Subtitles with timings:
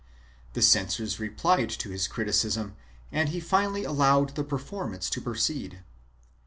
[0.53, 2.75] The censors replied to his criticism
[3.11, 5.83] and he finally allowed the performance to proceed.